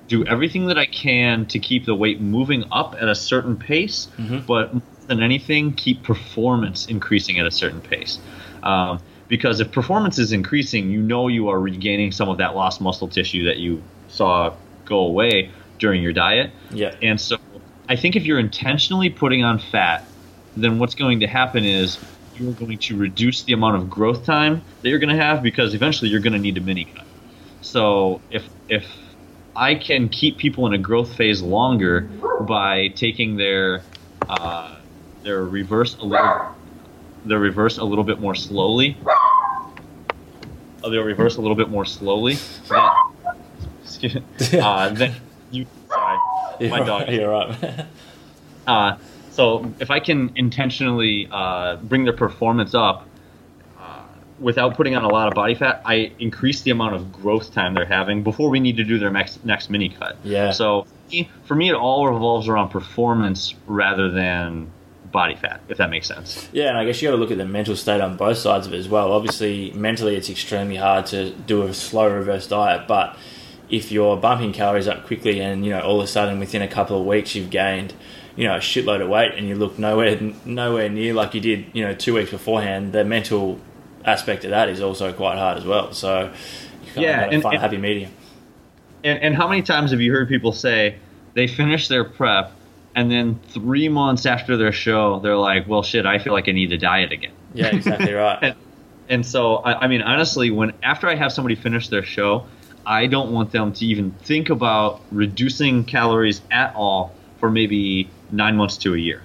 [0.08, 4.08] do everything that I can to keep the weight moving up at a certain pace,
[4.48, 8.20] but more than anything, keep performance increasing at a certain pace.
[8.64, 12.80] Um, because if performance is increasing, you know you are regaining some of that lost
[12.80, 14.56] muscle tissue that you saw
[14.88, 16.52] go away during your diet.
[16.72, 16.96] Yeah.
[17.02, 17.38] And so
[17.90, 20.06] I think if you're intentionally putting on fat,
[20.56, 22.00] then what's going to happen is
[22.36, 25.74] you're going to reduce the amount of growth time that you're going to have because
[25.74, 27.06] eventually you're going to need a mini cut.
[27.62, 28.86] So if if
[29.56, 32.02] I can keep people in a growth phase longer
[32.42, 33.82] by taking their
[34.28, 34.76] uh,
[35.24, 36.56] their reverse a little
[37.26, 38.98] their reverse a little bit more slowly,
[40.84, 43.07] their reverse a little bit more slowly, me,
[44.54, 45.14] uh, then
[45.52, 46.18] you sorry
[46.70, 47.86] my dog You're right.
[48.68, 48.98] uh,
[49.32, 53.08] so if I can intentionally uh, bring their performance up
[53.80, 54.02] uh,
[54.40, 57.76] without putting on a lot of body fat, I increase the amount of growth time
[57.76, 60.18] they're having before we need to do their next next mini cut.
[60.24, 60.52] Yeah.
[60.52, 60.88] So
[61.44, 64.72] for me, it all revolves around performance rather than
[65.12, 66.50] body fat, if that makes sense.
[66.52, 68.68] Yeah, and I guess you got to look at the mental state on both sides
[68.68, 69.12] of it as well.
[69.12, 73.16] Obviously, mentally, it's extremely hard to do a slow reverse diet, but
[73.70, 76.68] if you're bumping calories up quickly and you know all of a sudden within a
[76.68, 77.94] couple of weeks you've gained
[78.36, 81.66] you know a shitload of weight and you look nowhere nowhere near like you did
[81.74, 83.60] you know two weeks beforehand, the mental
[84.06, 85.92] aspect of that is also quite hard as well.
[85.94, 86.32] So
[86.96, 88.12] Yeah, of got to and- find a happy medium.
[89.04, 90.96] And, and how many times have you heard people say
[91.34, 92.52] they finish their prep
[92.96, 96.52] and then three months after their show, they're like, well, shit, I feel like I
[96.52, 97.32] need to diet again.
[97.54, 98.40] Yeah, exactly right.
[98.44, 98.56] And,
[99.10, 102.46] and so, I, I mean, honestly, when after I have somebody finish their show,
[102.88, 108.56] I don't want them to even think about reducing calories at all for maybe nine
[108.56, 109.22] months to a year,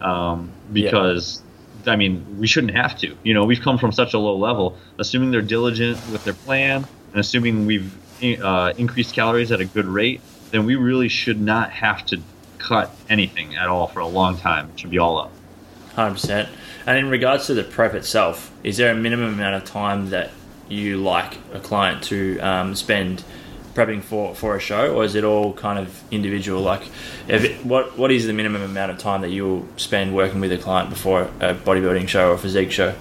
[0.00, 1.40] um, because
[1.86, 3.16] I mean, we shouldn't have to.
[3.22, 4.76] You know, we've come from such a low level.
[4.98, 7.96] Assuming they're diligent with their plan, and assuming we've
[8.42, 12.20] uh, increased calories at a good rate, then we really should not have to
[12.58, 14.70] cut anything at all for a long time.
[14.70, 15.32] It should be all up.
[15.94, 16.48] Hundred percent.
[16.84, 20.32] And in regards to the prep itself, is there a minimum amount of time that
[20.68, 23.24] you like a client to um, spend
[23.74, 26.60] prepping for, for a show, or is it all kind of individual?
[26.62, 26.82] Like,
[27.28, 30.58] it, what what is the minimum amount of time that you'll spend working with a
[30.58, 32.94] client before a bodybuilding show or a physique show?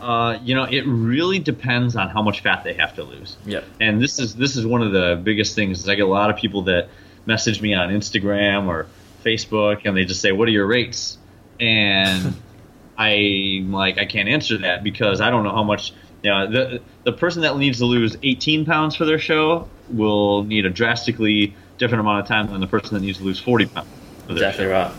[0.00, 3.36] Uh, you know, it really depends on how much fat they have to lose.
[3.46, 3.64] Yep.
[3.80, 5.80] And this is this is one of the biggest things.
[5.80, 6.88] Is I get a lot of people that
[7.26, 8.86] message me on Instagram or
[9.24, 11.18] Facebook, and they just say, "What are your rates?"
[11.60, 12.34] And
[12.98, 15.92] I'm like, I can't answer that because I don't know how much.
[16.24, 20.66] Know, the the person that needs to lose 18 pounds for their show will need
[20.66, 23.88] a drastically different amount of time than the person that needs to lose 40 pounds.
[24.26, 24.70] For their Exactly show.
[24.72, 24.92] right.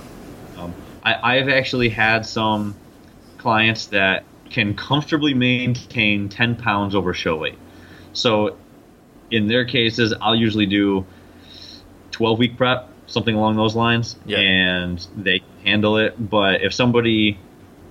[0.57, 2.75] Um, I, I've actually had some
[3.37, 7.57] clients that can comfortably maintain 10 pounds over show weight.
[8.13, 8.57] So
[9.29, 11.05] in their cases, I'll usually do
[12.11, 14.39] 12 week prep, something along those lines, Yeah.
[14.39, 16.15] and they handle it.
[16.29, 17.37] But if somebody,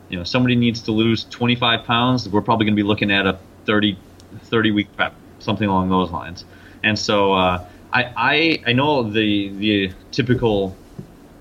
[0.09, 3.27] you know, somebody needs to lose 25 pounds, we're probably going to be looking at
[3.27, 3.99] a 30,
[4.45, 6.45] 30 week prep, something along those lines.
[6.83, 10.77] And so uh, I, I, I know the the typical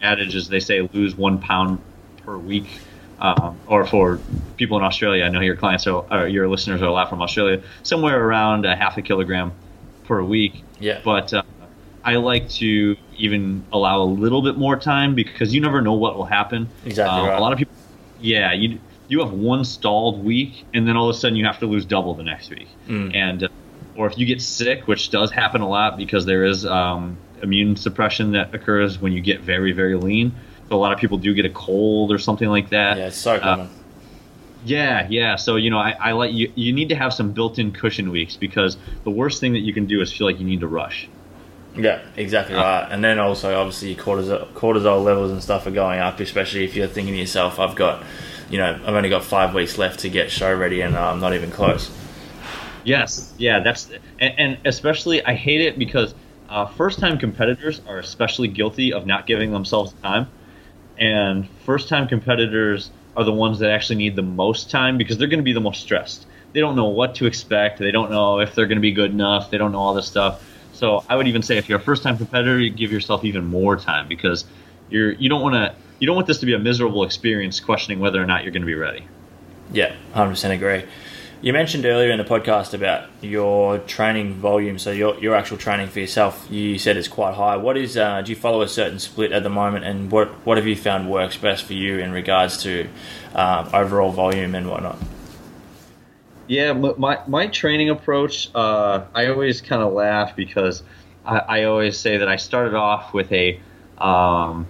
[0.01, 1.79] adage is they say lose one pound
[2.17, 2.67] per week.
[3.19, 4.19] Um, or for
[4.57, 7.19] people in Australia, I know your clients are, or your listeners are a lot from
[7.19, 9.53] Australia, somewhere around a half a kilogram
[10.03, 10.63] per week.
[10.79, 11.01] Yeah.
[11.03, 11.41] But uh,
[12.03, 16.15] I like to even allow a little bit more time because you never know what
[16.15, 16.69] will happen.
[16.85, 17.37] Exactly Uh, right.
[17.37, 17.73] A lot of people,
[18.19, 21.59] yeah, you you have one stalled week, and then all of a sudden you have
[21.59, 22.67] to lose double the next week.
[22.87, 23.15] Mm.
[23.15, 23.47] And uh,
[23.95, 27.75] or if you get sick, which does happen a lot because there is um, immune
[27.75, 30.33] suppression that occurs when you get very very lean.
[30.69, 32.97] So a lot of people do get a cold or something like that.
[32.97, 33.69] yeah, it's so common.
[34.65, 35.35] Yeah, yeah.
[35.37, 36.51] So you know, I, I like you.
[36.55, 39.85] You need to have some built-in cushion weeks because the worst thing that you can
[39.85, 41.07] do is feel like you need to rush.
[41.77, 42.87] Yeah, exactly Uh, right.
[42.91, 46.75] And then also, obviously, your cortisol, cortisol levels and stuff are going up, especially if
[46.75, 48.03] you're thinking to yourself, I've got,
[48.49, 51.33] you know, I've only got five weeks left to get show ready and I'm not
[51.33, 51.91] even close.
[52.83, 53.59] Yes, yeah.
[53.59, 56.15] That's and, and especially I hate it because
[56.49, 60.27] uh, first-time competitors are especially guilty of not giving themselves time,
[60.97, 65.39] and first-time competitors are the ones that actually need the most time because they're going
[65.39, 66.25] to be the most stressed.
[66.53, 67.79] They don't know what to expect.
[67.79, 69.51] They don't know if they're going to be good enough.
[69.51, 70.41] They don't know all this stuff.
[70.77, 73.77] So I would even say if you're a first-time competitor, you give yourself even more
[73.77, 74.45] time because
[74.91, 77.99] you're you don't want to you don't want this to be a miserable experience questioning
[77.99, 79.03] whether or not you're going to be ready.
[79.73, 80.83] Yeah, 100% agree.
[81.41, 85.87] You mentioned earlier in the podcast about your training volume, so your, your actual training
[85.87, 87.57] for yourself, you said it's quite high.
[87.57, 90.57] What is, uh, do you follow a certain split at the moment, and what, what
[90.57, 92.87] have you found works best for you in regards to
[93.35, 94.97] um, overall volume and whatnot?
[96.47, 100.83] Yeah, my my training approach, uh, I always kind of laugh because
[101.25, 103.59] I, I always say that I started off with a
[103.97, 104.67] um,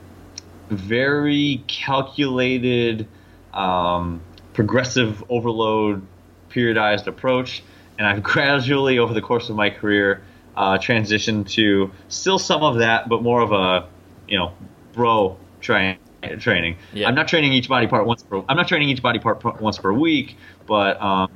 [0.69, 3.07] very calculated,
[3.53, 4.21] um,
[4.53, 6.05] progressive overload
[6.49, 7.63] periodized approach,
[7.97, 10.23] and I've gradually over the course of my career
[10.55, 13.87] uh, transitioned to still some of that, but more of a
[14.27, 14.53] you know
[14.93, 15.97] bro train
[16.39, 16.77] training.
[16.93, 17.07] Yeah.
[17.07, 18.43] I'm not training each body part once per.
[18.49, 20.35] I'm not training each body part once per week,
[20.65, 21.29] but um,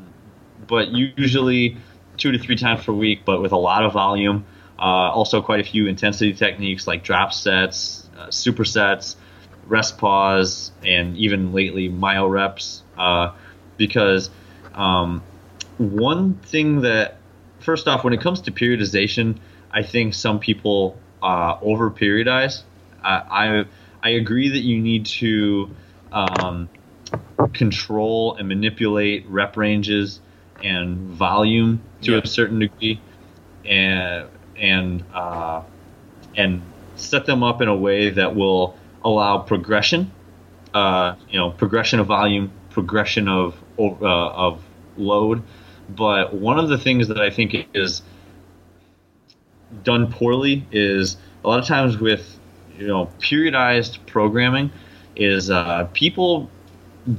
[0.68, 1.78] but usually
[2.18, 4.46] two to three times per week, but with a lot of volume.
[4.78, 9.16] Uh, also, quite a few intensity techniques like drop sets, uh, supersets,
[9.68, 12.84] rest pause, and even lately myo reps.
[12.98, 13.32] Uh,
[13.78, 14.30] because
[14.74, 15.22] um,
[15.78, 17.18] one thing that,
[17.60, 19.38] first off, when it comes to periodization,
[19.72, 22.64] I think some people uh, over periodize.
[23.04, 23.66] I
[24.04, 25.70] I agree that you need to
[26.12, 26.70] um,
[27.54, 30.20] control and manipulate rep ranges
[30.64, 32.22] and volume to Yeah.
[32.24, 33.00] a certain degree,
[33.66, 35.62] and and uh,
[36.36, 36.62] and
[36.96, 40.12] set them up in a way that will allow progression.
[40.74, 44.64] Uh, you know, progression of volume, progression of uh, of
[44.98, 45.44] load.
[45.90, 48.02] But one of the things that I think is
[49.84, 52.40] done poorly is a lot of times with
[52.78, 54.72] you know periodized programming
[55.16, 56.50] is uh, people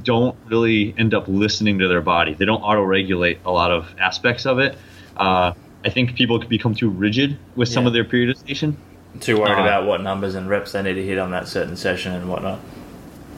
[0.03, 2.33] don't really end up listening to their body.
[2.33, 4.77] They don't auto-regulate a lot of aspects of it.
[5.17, 5.53] Uh,
[5.85, 8.75] I think people can become too rigid with some of their periodization.
[9.19, 11.75] Too worried Uh, about what numbers and reps they need to hit on that certain
[11.75, 12.59] session and whatnot.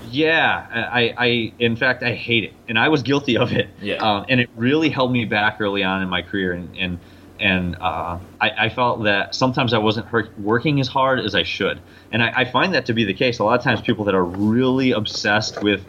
[0.09, 3.67] Yeah, I, I, in fact, I hate it, and I was guilty of it.
[3.81, 3.95] Yeah.
[3.95, 6.99] Um, and it really held me back early on in my career, and and
[7.37, 10.07] and uh, I, I felt that sometimes I wasn't
[10.39, 11.81] working as hard as I should,
[12.13, 13.39] and I, I find that to be the case.
[13.39, 15.83] A lot of times, people that are really obsessed with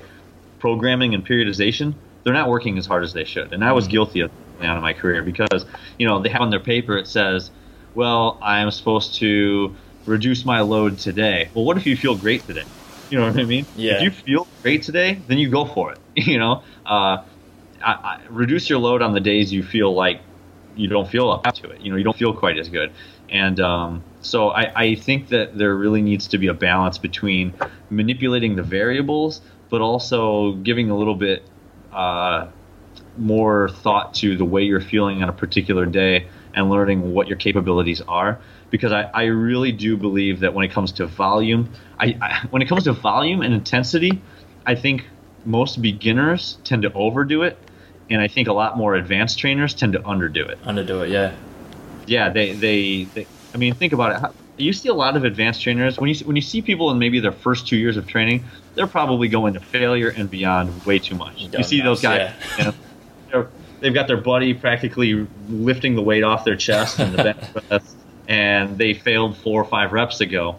[0.58, 4.20] programming and periodization, they're not working as hard as they should, and I was guilty
[4.20, 5.66] of that in my career because
[5.98, 7.50] you know they have on their paper it says,
[7.94, 11.50] well, I am supposed to reduce my load today.
[11.54, 12.64] Well, what if you feel great today?
[13.10, 13.66] You know what I mean?
[13.76, 13.96] Yeah.
[13.96, 15.98] If you feel great today, then you go for it.
[16.16, 17.22] You know, uh,
[17.82, 20.22] I, I, reduce your load on the days you feel like
[20.76, 21.82] you don't feel up to it.
[21.82, 22.90] You know, you don't feel quite as good.
[23.28, 27.52] And um, so I, I think that there really needs to be a balance between
[27.90, 31.42] manipulating the variables, but also giving a little bit
[31.92, 32.48] uh,
[33.16, 37.36] more thought to the way you're feeling on a particular day and learning what your
[37.36, 38.40] capabilities are.
[38.70, 42.62] Because I, I really do believe that when it comes to volume, I, I when
[42.62, 44.20] it comes to volume and intensity,
[44.66, 45.06] I think
[45.44, 47.56] most beginners tend to overdo it,
[48.10, 50.60] and I think a lot more advanced trainers tend to underdo it.
[50.62, 51.36] Underdo it, yeah.
[52.06, 54.20] Yeah, they, they, they I mean, think about it.
[54.20, 56.98] How- You see a lot of advanced trainers when you when you see people in
[56.98, 58.44] maybe their first two years of training,
[58.76, 61.42] they're probably going to failure and beyond way too much.
[61.42, 62.74] you see those guys, you know,
[63.32, 63.48] they're
[63.80, 67.96] they've got their buddy practically lifting the weight off their chest in the bench press,
[68.28, 70.56] and they failed four or five reps ago.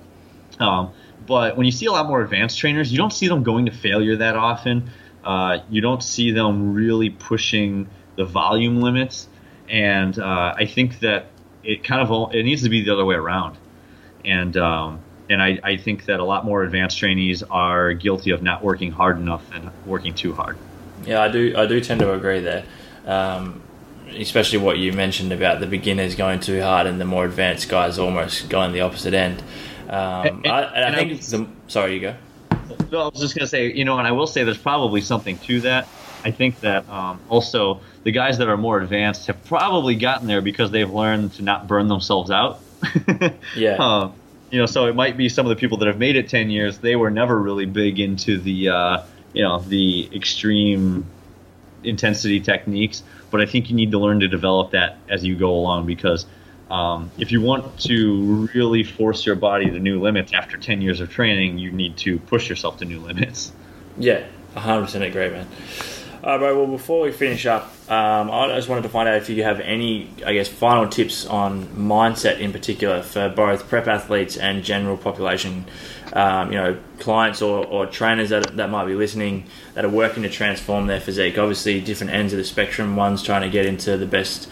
[0.60, 0.92] Um,
[1.26, 3.72] but when you see a lot more advanced trainers, you don't see them going to
[3.72, 4.90] failure that often.
[5.24, 9.28] Uh, you don't see them really pushing the volume limits,
[9.70, 11.28] and uh, I think that
[11.64, 13.58] it kind of it needs to be the other way around.
[14.24, 18.42] And um, and I, I think that a lot more advanced trainees are guilty of
[18.42, 20.58] not working hard enough and working too hard.
[21.06, 21.54] Yeah, I do.
[21.56, 22.66] I do tend to agree there,
[23.06, 23.62] um,
[24.10, 28.00] especially what you mentioned about the beginners going too hard and the more advanced guys
[28.00, 29.42] almost going the opposite end.
[29.90, 32.16] Um, and, I, and I, think I, the, sorry, you go.
[32.92, 35.38] No, I was just gonna say, you know, and I will say there's probably something
[35.40, 35.88] to that.
[36.24, 40.42] I think that um, also the guys that are more advanced have probably gotten there
[40.42, 42.60] because they've learned to not burn themselves out.
[43.56, 43.82] yeah.
[43.82, 44.12] Uh,
[44.50, 46.50] you know, so it might be some of the people that have made it 10
[46.50, 51.06] years, they were never really big into the, uh, you know, the extreme
[51.84, 53.04] intensity techniques.
[53.30, 56.26] But I think you need to learn to develop that as you go along because
[56.70, 61.00] um, if you want to really force your body to new limits after 10 years
[61.00, 63.52] of training, you need to push yourself to new limits.
[63.98, 64.26] Yeah,
[64.56, 65.48] 100% agree, man.
[66.28, 66.58] All right, bro.
[66.58, 69.62] Well, before we finish up, um, I just wanted to find out if you have
[69.62, 74.98] any, I guess, final tips on mindset in particular for both prep athletes and general
[74.98, 75.64] population.
[76.12, 80.24] Um, you know, clients or, or trainers that, that might be listening that are working
[80.24, 81.38] to transform their physique.
[81.38, 82.98] Obviously, different ends of the spectrum.
[82.98, 84.50] One's trying to get into the best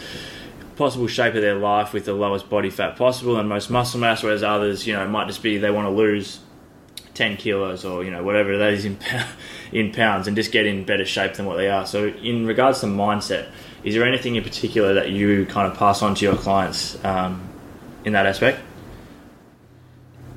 [0.77, 4.23] possible shape of their life with the lowest body fat possible and most muscle mass,
[4.23, 6.39] whereas others, you know, might just be they want to lose
[7.15, 8.99] 10 kilos or, you know, whatever that is in,
[9.71, 11.85] in pounds and just get in better shape than what they are.
[11.85, 13.49] So, in regards to mindset,
[13.83, 17.49] is there anything in particular that you kind of pass on to your clients um,
[18.03, 18.59] in that aspect?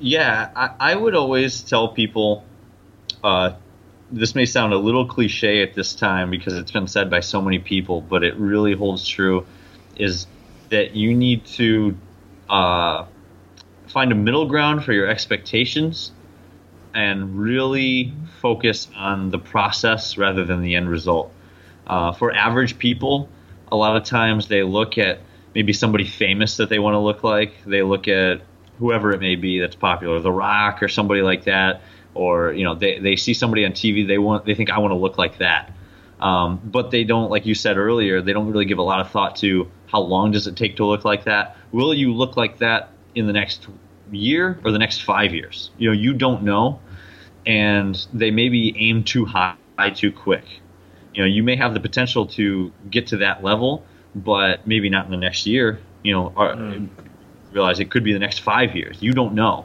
[0.01, 2.45] Yeah, I, I would always tell people
[3.23, 3.53] uh,
[4.11, 7.43] this may sound a little cliche at this time because it's been said by so
[7.43, 9.47] many people, but it really holds true
[9.97, 10.27] is
[10.71, 11.97] that you need to
[12.49, 13.07] uh,
[13.89, 16.13] find a middle ground for your expectations
[16.99, 21.33] and really focus on the process rather than the end result.
[21.87, 23.29] Uh, for average people,
[23.71, 25.21] a lot of times they look at
[25.55, 27.53] maybe somebody famous that they want to look like.
[27.65, 28.41] They look at
[28.81, 31.83] whoever it may be that's popular, The Rock or somebody like that,
[32.15, 34.91] or you know they, they see somebody on TV they want they think I want
[34.91, 35.73] to look like that.
[36.19, 39.13] Um, but they don't, like you said earlier, they don't really give a lot of
[39.13, 41.57] thought to how long does it take to look like that.
[41.71, 43.69] Will you look like that in the next
[44.11, 45.71] year or the next five years?
[45.79, 46.81] You know, you don't know,
[47.49, 49.57] and they maybe aim too high
[49.95, 50.45] too quick.
[51.15, 53.85] You know, you may have the potential to get to that level,
[54.15, 55.81] but maybe not in the next year.
[56.05, 56.89] You know, or, mm.
[57.51, 58.99] realize it could be the next five years.
[59.01, 59.65] You don't know.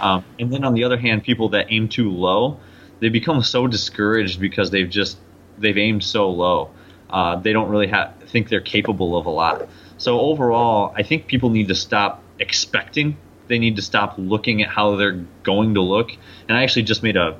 [0.00, 2.58] Um, and then on the other hand, people that aim too low,
[3.00, 5.18] they become so discouraged because they've just
[5.58, 6.70] they've aimed so low.
[7.10, 9.68] Uh, they don't really have, think they're capable of a lot.
[9.98, 13.16] So overall, I think people need to stop expecting.
[13.48, 16.10] They need to stop looking at how they're going to look.
[16.48, 17.38] And I actually just made a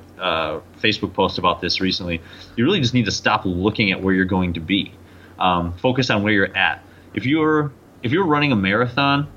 [0.81, 2.21] Facebook post about this recently.
[2.55, 4.93] You really just need to stop looking at where you're going to be.
[5.37, 6.83] Um, focus on where you're at.
[7.13, 7.71] If you're
[8.03, 9.31] if you're running a marathon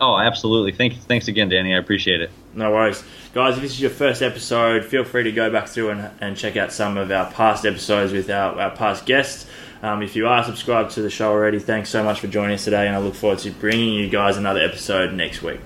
[0.00, 0.72] Oh, absolutely.
[0.72, 1.74] Thanks, thanks again, Danny.
[1.74, 2.30] I appreciate it.
[2.56, 3.04] No worries.
[3.34, 6.36] Guys, if this is your first episode, feel free to go back through and, and
[6.38, 9.46] check out some of our past episodes with our, our past guests.
[9.82, 12.64] Um, if you are subscribed to the show already, thanks so much for joining us
[12.64, 15.60] today, and I look forward to bringing you guys another episode next week.